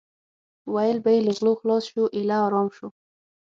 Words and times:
ویل 0.73 0.97
به 1.03 1.09
یې 1.15 1.19
له 1.25 1.31
غلو 1.37 1.53
خلاص 1.59 1.83
شو 1.91 2.03
ایله 2.17 2.37
ارام 2.47 2.67
شو. 2.77 2.87